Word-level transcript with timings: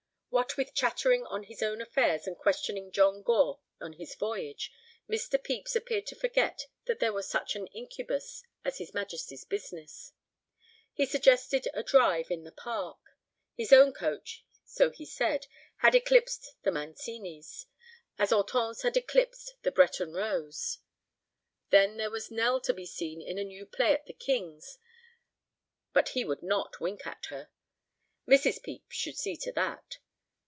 What 0.31 0.55
with 0.55 0.73
chattering 0.73 1.25
on 1.25 1.43
his 1.43 1.61
own 1.61 1.81
affairs 1.81 2.25
and 2.25 2.37
questioning 2.37 2.93
John 2.93 3.21
Gore 3.21 3.59
on 3.81 3.93
his 3.93 4.15
voyage, 4.15 4.71
Mr. 5.09 5.31
Pepys 5.31 5.75
appeared 5.75 6.07
to 6.07 6.15
forget 6.15 6.67
that 6.85 6.99
there 6.99 7.11
was 7.11 7.27
such 7.29 7.53
an 7.57 7.67
incubus 7.67 8.41
as 8.63 8.77
his 8.77 8.93
Majesty's 8.93 9.43
business. 9.43 10.13
He 10.93 11.05
suggested 11.05 11.67
a 11.73 11.83
drive 11.83 12.31
in 12.31 12.45
the 12.45 12.53
park. 12.53 12.97
His 13.55 13.73
own 13.73 13.91
coach, 13.91 14.45
so 14.63 14.89
he 14.89 15.03
said, 15.05 15.47
had 15.79 15.95
eclipsed 15.95 16.53
the 16.63 16.71
Mancini's, 16.71 17.65
as 18.17 18.29
Hortense 18.29 18.83
had 18.83 18.95
eclipsed 18.95 19.55
the 19.63 19.71
Breton 19.71 20.13
Rose. 20.13 20.77
Then 21.71 21.97
there 21.97 22.09
was 22.11 22.31
Nell 22.31 22.61
to 22.61 22.73
be 22.73 22.85
seen 22.85 23.21
in 23.21 23.37
a 23.37 23.43
new 23.43 23.65
play 23.65 23.91
at 23.93 24.05
The 24.05 24.13
King's, 24.13 24.77
but 25.91 26.09
he 26.09 26.23
would 26.23 26.41
not 26.41 26.79
wink 26.79 27.05
at 27.05 27.25
her. 27.25 27.49
Mrs. 28.25 28.63
Pepys 28.63 28.95
should 28.95 29.17
see 29.17 29.35
to 29.35 29.51
that. 29.51 29.97